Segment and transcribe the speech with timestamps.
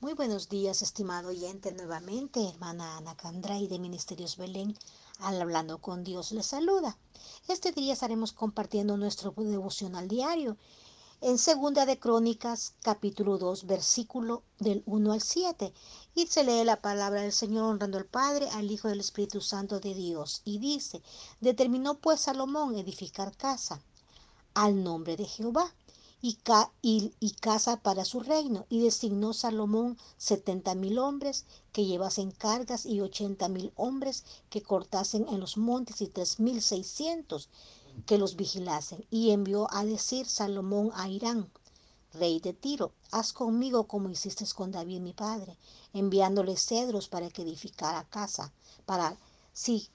[0.00, 4.78] Muy buenos días, estimado oyente, nuevamente, hermana Ana Candray de Ministerios Belén,
[5.18, 6.96] al Hablando con Dios les saluda.
[7.48, 10.56] Este día estaremos compartiendo nuestro devocional diario
[11.20, 15.74] en Segunda de Crónicas, capítulo 2, versículo del 1 al 7.
[16.14, 19.80] Y se lee la palabra del Señor honrando al Padre, al Hijo del Espíritu Santo
[19.80, 20.42] de Dios.
[20.44, 21.02] Y dice,
[21.40, 23.82] determinó pues Salomón edificar casa
[24.54, 25.74] al nombre de Jehová
[26.20, 28.66] y, casa para su reino.
[28.68, 35.26] Y designó Salomón setenta mil hombres que llevasen cargas y ochenta mil hombres que cortasen
[35.28, 37.48] en los montes y tres mil seiscientos
[38.06, 39.04] que los vigilasen.
[39.10, 41.50] Y envió a decir Salomón a Irán,
[42.12, 45.56] rey de Tiro, haz conmigo como hiciste con David mi padre,
[45.92, 48.52] enviándole cedros para que edificara casa,
[48.86, 49.16] para
[49.52, 49.88] sí,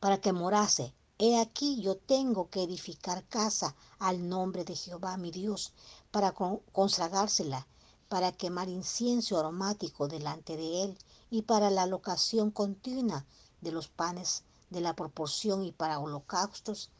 [0.00, 5.30] para que morase He aquí yo tengo que edificar casa al nombre de Jehová mi
[5.30, 5.72] Dios,
[6.10, 6.34] para
[6.72, 7.66] consagársela,
[8.10, 10.98] para quemar incienso aromático delante de él,
[11.30, 13.24] y para la locación continua
[13.62, 16.90] de los panes de la proporción y para holocaustos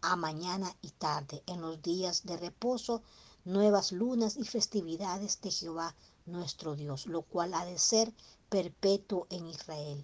[0.00, 3.02] a mañana y tarde, en los días de reposo,
[3.44, 5.94] nuevas lunas y festividades de Jehová
[6.24, 8.14] nuestro Dios, lo cual ha de ser
[8.48, 10.02] perpetuo en Israel.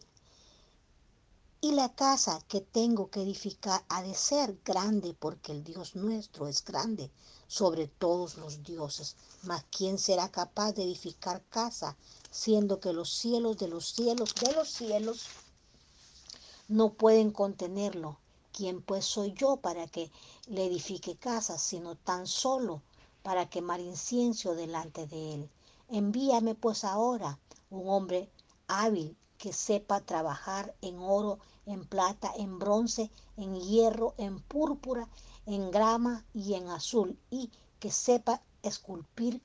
[1.60, 6.46] Y la casa que tengo que edificar ha de ser grande, porque el Dios nuestro
[6.46, 7.10] es grande
[7.48, 9.16] sobre todos los dioses.
[9.42, 11.96] Mas ¿quién será capaz de edificar casa,
[12.30, 15.26] siendo que los cielos de los cielos de los cielos
[16.68, 18.20] no pueden contenerlo?
[18.52, 20.12] ¿Quién pues soy yo para que
[20.46, 22.82] le edifique casa, sino tan solo
[23.24, 25.50] para quemar incienso delante de él?
[25.88, 28.30] Envíame pues ahora un hombre
[28.68, 35.08] hábil que sepa trabajar en oro, en plata, en bronce, en hierro, en púrpura,
[35.46, 39.40] en grama y en azul, y que sepa esculpir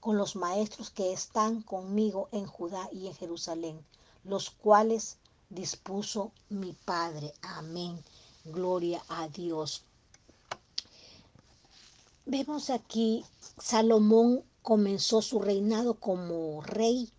[0.00, 3.84] con los maestros que están conmigo en Judá y en Jerusalén,
[4.24, 5.18] los cuales
[5.50, 7.34] dispuso mi Padre.
[7.42, 8.02] Amén.
[8.44, 9.82] Gloria a Dios.
[12.24, 13.24] Vemos aquí,
[13.58, 17.10] Salomón comenzó su reinado como rey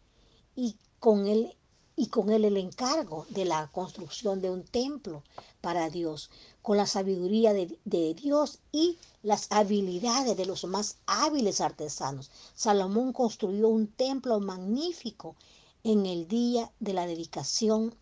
[0.55, 1.55] y con él
[1.99, 5.21] y con él el encargo de la construcción de un templo
[5.59, 6.29] para Dios,
[6.61, 12.31] con la sabiduría de, Dios y las habilidades de los más hábiles artesanos.
[12.55, 15.35] Salomón construyó un templo magnífico
[15.83, 17.93] en el día de la dedicación.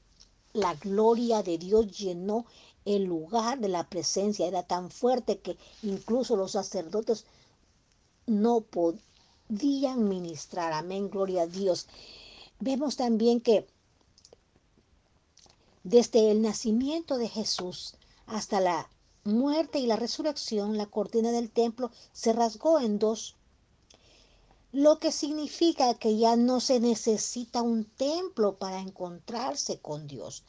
[0.53, 2.45] La gloria de Dios llenó
[2.85, 4.45] el lugar de la presencia.
[4.45, 7.25] Era tan fuerte que incluso los sacerdotes
[8.27, 10.71] no podían ministrar.
[10.73, 11.87] Amén, gloria a Dios.
[12.59, 13.65] Vemos también que
[15.87, 18.89] desde el nacimiento de Jesús hasta la
[19.23, 23.37] muerte y la resurrección, la cortina del templo se rasgó en dos,
[24.73, 30.43] lo que significa que ya no se necesita un templo para encontrarse con Dios.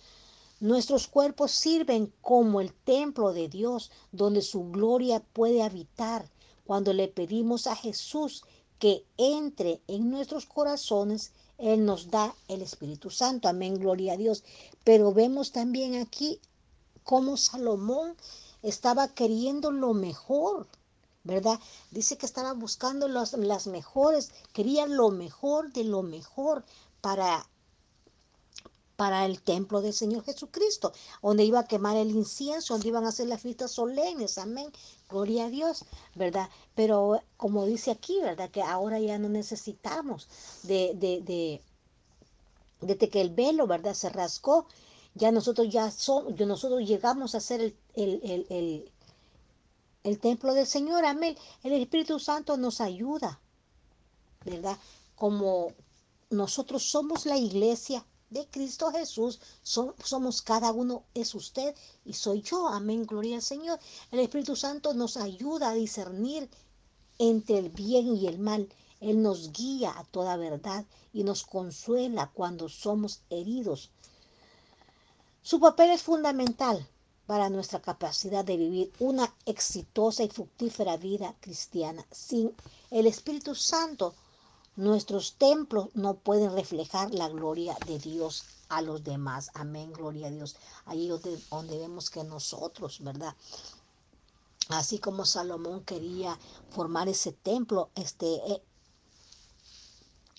[0.58, 6.28] Nuestros cuerpos sirven como el templo de Dios, donde su gloria puede habitar
[6.66, 8.42] cuando le pedimos a Jesús
[8.80, 13.48] que entre en nuestros corazones él nos da el Espíritu Santo.
[13.48, 14.44] Amén, gloria a Dios.
[14.84, 16.40] Pero vemos también aquí
[17.02, 18.16] cómo Salomón
[18.62, 20.66] estaba queriendo lo mejor,
[21.24, 21.58] ¿verdad?
[21.90, 26.64] Dice que estaba buscando las, las mejores, quería lo mejor de lo mejor
[27.00, 27.48] para
[28.98, 30.92] para el templo del Señor Jesucristo,
[31.22, 34.72] donde iba a quemar el incienso, donde iban a hacer las fiestas solemnes, amén,
[35.08, 35.84] gloria a Dios,
[36.16, 36.50] ¿verdad?
[36.74, 38.50] Pero como dice aquí, ¿verdad?
[38.50, 40.26] Que ahora ya no necesitamos
[40.64, 41.62] de, de, de
[42.80, 43.94] desde que el velo, ¿verdad?
[43.94, 44.66] Se rasgó,
[45.14, 48.92] ya nosotros ya somos, nosotros llegamos a ser el, el, el, el,
[50.02, 51.36] el templo del Señor, amén.
[51.62, 53.40] El Espíritu Santo nos ayuda,
[54.44, 54.76] ¿verdad?
[55.14, 55.72] Como
[56.30, 61.74] nosotros somos la iglesia, de Cristo Jesús somos cada uno, es usted
[62.04, 62.68] y soy yo.
[62.68, 63.78] Amén, gloria al Señor.
[64.10, 66.48] El Espíritu Santo nos ayuda a discernir
[67.18, 68.68] entre el bien y el mal.
[69.00, 73.90] Él nos guía a toda verdad y nos consuela cuando somos heridos.
[75.42, 76.86] Su papel es fundamental
[77.26, 82.04] para nuestra capacidad de vivir una exitosa y fructífera vida cristiana.
[82.10, 82.54] Sin
[82.90, 84.14] el Espíritu Santo,
[84.78, 89.50] Nuestros templos no pueden reflejar la gloria de Dios a los demás.
[89.54, 90.54] Amén, gloria a Dios.
[90.86, 93.34] Ahí donde, donde vemos que nosotros, ¿verdad?
[94.68, 96.38] Así como Salomón quería
[96.70, 98.62] formar ese templo, este, eh,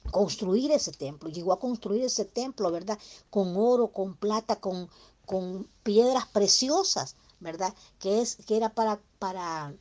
[0.09, 2.97] construir ese templo, llegó a construir ese templo, ¿verdad?
[3.30, 4.89] Con oro, con plata, con,
[5.25, 7.75] con piedras preciosas, ¿verdad?
[8.00, 9.74] Que, es, que era para, para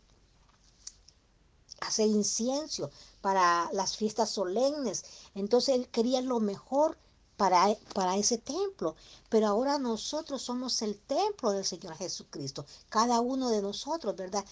[1.81, 2.91] hacer incienso
[3.21, 5.05] para las fiestas solemnes.
[5.35, 6.99] Entonces él quería lo mejor
[7.37, 8.97] para, para ese templo.
[9.29, 12.67] Pero ahora nosotros somos el templo del Señor Jesucristo.
[12.89, 14.45] Cada uno de nosotros, ¿verdad?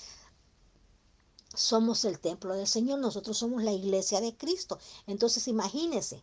[1.55, 2.99] Somos el templo del Señor.
[3.01, 4.79] Nosotros somos la iglesia de Cristo.
[5.07, 6.23] Entonces imagínense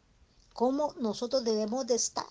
[0.54, 2.26] cómo nosotros debemos de estar.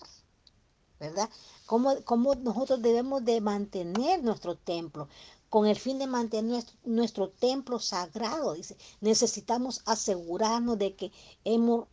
[0.99, 1.29] ¿Verdad?
[1.65, 5.09] Cómo, cómo nosotros debemos de mantener nuestro templo
[5.53, 8.55] con el fin de mantener nuestro, templo sagrado.
[8.55, 11.11] Dice, necesitamos asegurarnos de que
[11.45, 11.85] hemos,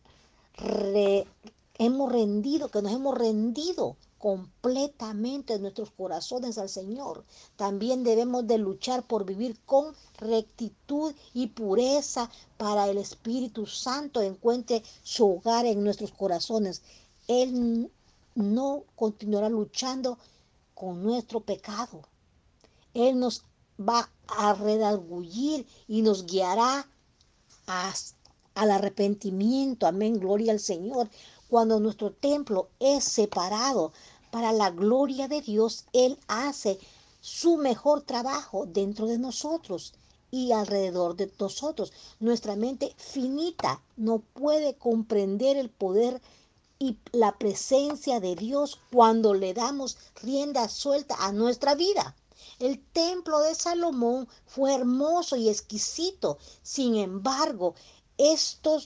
[1.77, 7.23] hemos rendido, que nos hemos rendido completamente nuestros corazones al Señor.
[7.55, 14.81] También debemos de luchar por vivir con rectitud y pureza para el Espíritu Santo encuentre
[15.03, 16.81] su hogar en nuestros corazones.
[17.27, 17.91] Él
[18.33, 20.17] no continuará luchando
[20.73, 22.01] con nuestro pecado.
[22.93, 23.45] Él nos
[23.87, 26.87] va a redargullir y nos guiará
[28.55, 29.87] al arrepentimiento.
[29.87, 31.09] Amén, gloria al Señor.
[31.49, 33.91] Cuando nuestro templo es separado
[34.31, 36.79] para la gloria de Dios, Él hace
[37.19, 39.93] su mejor trabajo dentro de nosotros
[40.31, 41.91] y alrededor de nosotros.
[42.19, 46.21] Nuestra mente finita no puede comprender el poder
[46.79, 52.15] y la presencia de Dios cuando le damos rienda suelta a nuestra vida.
[52.61, 56.37] El templo de Salomón fue hermoso y exquisito.
[56.61, 57.73] Sin embargo,
[58.19, 58.79] esto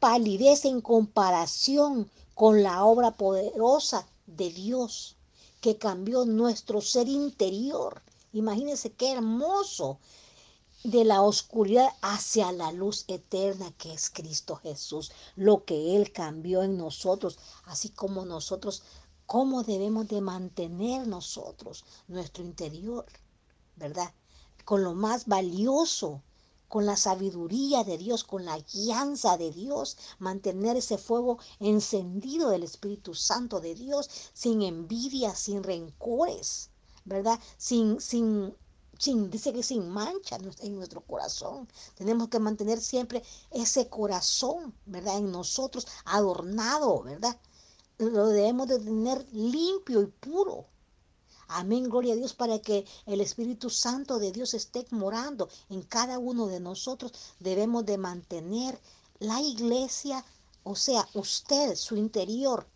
[0.00, 5.16] palidece en comparación con la obra poderosa de Dios
[5.60, 8.00] que cambió nuestro ser interior.
[8.32, 9.98] Imagínense qué hermoso
[10.82, 16.62] de la oscuridad hacia la luz eterna que es Cristo Jesús, lo que Él cambió
[16.62, 18.82] en nosotros, así como nosotros
[19.28, 23.04] cómo debemos de mantener nosotros nuestro interior,
[23.76, 24.10] ¿verdad?
[24.64, 26.22] Con lo más valioso,
[26.66, 32.62] con la sabiduría de Dios, con la guianza de Dios, mantener ese fuego encendido del
[32.62, 36.70] Espíritu Santo de Dios, sin envidia, sin rencores,
[37.04, 37.38] ¿verdad?
[37.58, 38.56] Sin, sin,
[38.98, 41.68] sin, dice que sin mancha en nuestro corazón.
[41.96, 45.18] Tenemos que mantener siempre ese corazón, ¿verdad?
[45.18, 47.38] En nosotros, adornado, ¿verdad?
[47.98, 50.66] Lo debemos de tener limpio y puro.
[51.48, 56.18] Amén, gloria a Dios, para que el Espíritu Santo de Dios esté morando en cada
[56.18, 57.12] uno de nosotros.
[57.40, 58.78] Debemos de mantener
[59.18, 60.24] la iglesia,
[60.62, 62.66] o sea, usted, su interior,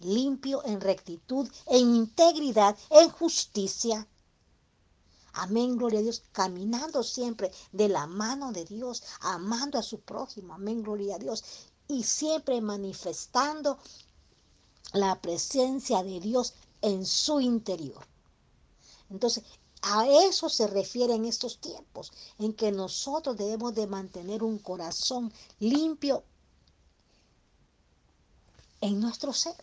[0.00, 4.06] limpio en rectitud, en integridad, en justicia.
[5.32, 10.54] Amén, gloria a Dios, caminando siempre de la mano de Dios, amando a su prójimo.
[10.54, 11.44] Amén, gloria a Dios.
[11.88, 13.78] Y siempre manifestando
[14.92, 18.06] la presencia de Dios en su interior.
[19.10, 19.44] Entonces,
[19.82, 25.32] a eso se refiere en estos tiempos, en que nosotros debemos de mantener un corazón
[25.60, 26.24] limpio
[28.80, 29.56] en nuestro ser.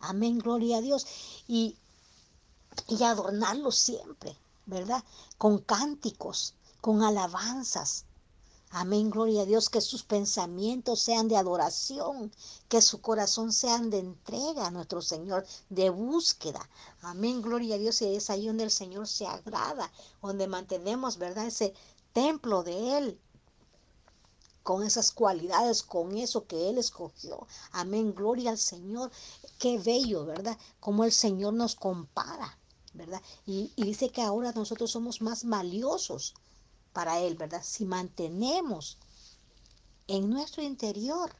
[0.00, 1.06] Amén, gloria a Dios.
[1.48, 1.76] Y,
[2.88, 5.02] y adornarlo siempre, ¿verdad?
[5.38, 8.04] Con cánticos, con alabanzas,
[8.70, 12.30] Amén, gloria a Dios, que sus pensamientos sean de adoración,
[12.68, 16.68] que su corazón sean de entrega a nuestro Señor, de búsqueda.
[17.00, 21.46] Amén, gloria a Dios, y es ahí donde el Señor se agrada, donde mantenemos, ¿verdad?
[21.46, 21.72] Ese
[22.12, 23.20] templo de Él,
[24.62, 27.46] con esas cualidades, con eso que Él escogió.
[27.72, 29.10] Amén, gloria al Señor.
[29.58, 30.58] Qué bello, ¿verdad?
[30.78, 32.58] Como el Señor nos compara,
[32.92, 33.22] ¿verdad?
[33.46, 36.34] Y, y dice que ahora nosotros somos más valiosos
[36.98, 37.62] para Él, ¿verdad?
[37.62, 38.98] Si mantenemos
[40.08, 41.32] en nuestro interior,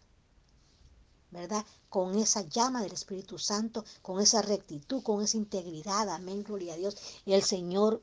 [1.32, 1.66] ¿verdad?
[1.88, 6.76] Con esa llama del Espíritu Santo, con esa rectitud, con esa integridad, amén, gloria a
[6.76, 6.96] Dios.
[7.26, 8.00] El Señor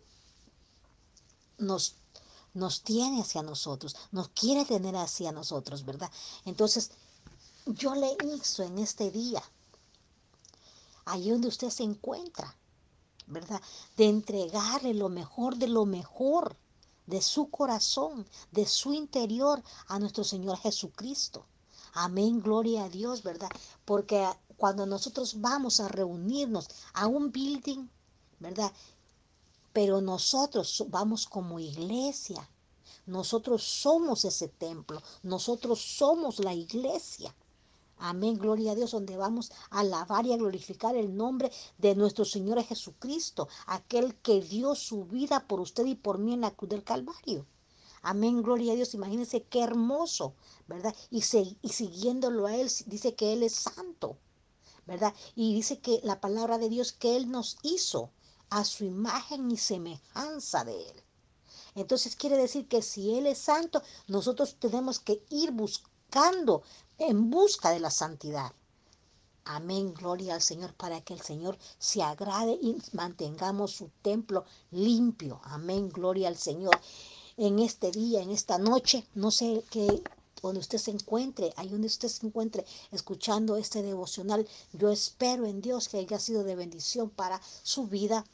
[1.58, 1.96] nos,
[2.54, 6.12] nos tiene hacia nosotros, nos quiere tener hacia nosotros, ¿verdad?
[6.44, 6.92] Entonces,
[7.66, 9.42] yo le hizo en este día,
[11.06, 12.54] allí donde usted se encuentra,
[13.28, 13.62] ¿verdad?
[13.96, 16.58] De entregarle lo mejor de lo mejor
[17.08, 21.46] de su corazón, de su interior a nuestro Señor Jesucristo.
[21.94, 23.50] Amén, gloria a Dios, ¿verdad?
[23.86, 27.88] Porque cuando nosotros vamos a reunirnos a un building,
[28.40, 28.72] ¿verdad?
[29.74, 32.50] Pero nosotros vamos como iglesia.
[33.06, 35.02] Nosotros somos ese templo.
[35.24, 37.36] Nosotros somos la iglesia.
[37.98, 42.26] Amén, gloria a Dios, donde vamos a alabar y a glorificar el nombre de nuestro
[42.26, 46.70] Señor Jesucristo, aquel que dio su vida por usted y por mí en la cruz
[46.70, 47.46] del Calvario.
[48.02, 48.94] Amén, gloria a Dios.
[48.94, 50.36] Imagínense qué hermoso,
[50.68, 50.96] ¿verdad?
[51.10, 51.24] Y,
[51.62, 54.18] y siguiéndolo a Él, dice que Él es santo,
[54.86, 55.14] ¿verdad?
[55.36, 58.12] Y dice que la palabra de Dios que Él nos hizo
[58.50, 61.04] a su imagen y semejanza de Él.
[61.76, 66.62] Entonces quiere decir que si Él es santo, nosotros tenemos que ir buscando,
[66.98, 68.52] en busca de la santidad.
[69.44, 75.40] Amén, gloria al Señor, para que el Señor se agrade y mantengamos su templo limpio.
[75.44, 76.80] Amén, gloria al Señor.
[77.38, 80.02] En este día, en esta noche, no sé qué,
[80.42, 85.62] donde usted se encuentre, ahí donde usted se encuentre escuchando este devocional, yo espero en
[85.62, 88.26] Dios que haya sido de bendición para su vida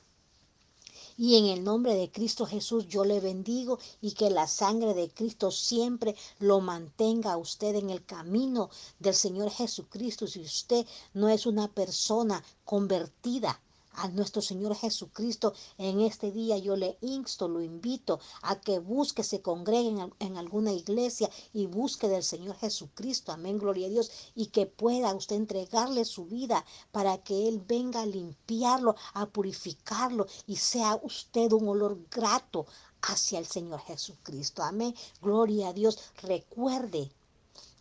[1.21, 5.07] y en el nombre de Cristo Jesús yo le bendigo y que la sangre de
[5.07, 10.25] Cristo siempre lo mantenga a usted en el camino del Señor Jesucristo.
[10.25, 13.61] Si usted no es una persona convertida,
[13.93, 15.53] a nuestro Señor Jesucristo.
[15.77, 20.37] En este día yo le insto, lo invito a que busque, se congregue en, en,
[20.37, 25.35] alguna iglesia y busque del Señor Jesucristo, amén, gloria a Dios, y que pueda usted
[25.35, 31.67] entregarle su vida para que Él venga a limpiarlo, a purificarlo y sea usted un
[31.67, 32.65] olor grato
[33.01, 37.11] hacia el Señor Jesucristo, amén, gloria a Dios, recuerde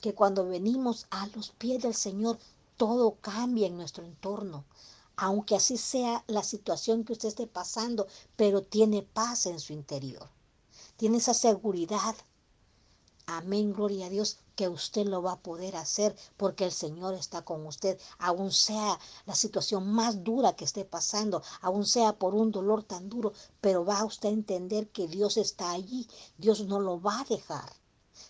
[0.00, 2.38] que cuando venimos a los pies del Señor,
[2.78, 4.64] todo cambia en nuestro entorno
[5.22, 10.26] aunque así sea la situación que usted esté pasando, pero tiene paz en su interior.
[10.96, 12.14] Tiene esa seguridad.
[13.26, 17.42] Amén, gloria a Dios, que usted lo va a poder hacer porque el Señor está
[17.42, 22.50] con usted, aun sea la situación más dura que esté pasando, aun sea por un
[22.50, 26.08] dolor tan duro, pero va usted a entender que Dios está allí,
[26.38, 27.70] Dios no lo va a dejar.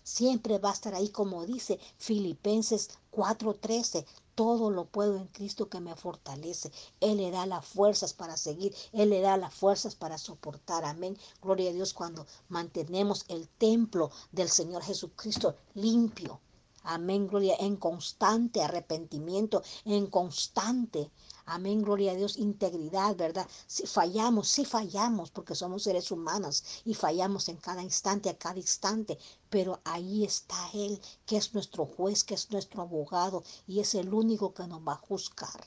[0.02, 4.04] Siempre va a estar ahí, como dice Filipenses 4:13,
[4.40, 6.73] todo lo puedo en Cristo que me fortalece.
[7.00, 8.75] Él le da las fuerzas para seguir.
[8.90, 10.87] Él le da las fuerzas para soportar.
[10.87, 11.18] Amén.
[11.42, 16.40] Gloria a Dios cuando mantenemos el templo del Señor Jesucristo limpio.
[16.83, 21.11] Amén, gloria, en constante arrepentimiento, en constante
[21.53, 23.49] Amén, gloria a Dios, integridad, ¿verdad?
[23.67, 28.61] Si fallamos, si fallamos, porque somos seres humanos y fallamos en cada instante, a cada
[28.61, 29.19] instante,
[29.49, 34.15] pero ahí está Él, que es nuestro juez, que es nuestro abogado y es el
[34.15, 35.67] único que nos va a juzgar.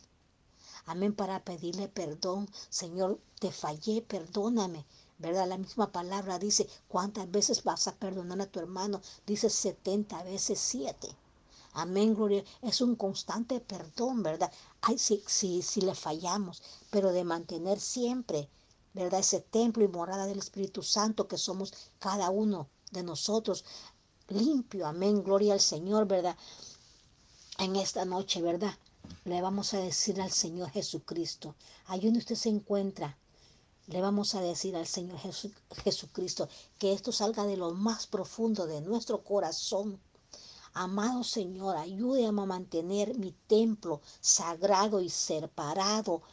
[0.86, 4.86] Amén, para pedirle perdón, Señor, te fallé, perdóname.
[5.18, 5.48] ¿Verdad?
[5.48, 9.02] La misma palabra dice, ¿cuántas veces vas a perdonar a tu hermano?
[9.26, 11.16] Dice 70 veces 7.
[11.74, 12.44] Amén, gloria.
[12.62, 14.52] Es un constante perdón, ¿verdad?
[14.82, 18.48] Ay, sí, sí, sí le fallamos, pero de mantener siempre,
[18.94, 19.22] ¿verdad?
[19.22, 23.66] Ese templo y morada del Espíritu Santo que somos cada uno de nosotros
[24.28, 24.86] limpio.
[24.86, 26.38] Amén, gloria al Señor, ¿verdad?
[27.58, 28.78] En esta noche, ¿verdad?
[29.26, 31.56] Le vamos a decir al Señor Jesucristo,
[31.88, 33.18] ahí donde usted se encuentra,
[33.94, 35.20] le vamos a decir al Señor
[35.84, 40.00] Jesucristo que esto salga de lo más profundo de nuestro corazón
[40.76, 46.24] Amado Señor, ayúdame a mantener mi templo sagrado y separado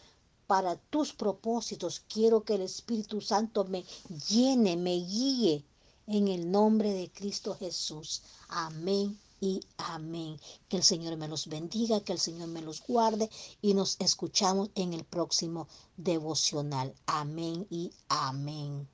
[0.46, 2.00] para tus propósitos.
[2.08, 3.84] Quiero que el Espíritu Santo me
[4.30, 5.62] llene, me guíe
[6.06, 8.22] en el nombre de Cristo Jesús.
[8.48, 10.38] Amén y amén.
[10.68, 13.30] Que el Señor me los bendiga, que el Señor me los guarde
[13.62, 16.94] y nos escuchamos en el próximo devocional.
[17.06, 18.88] Amén y amén.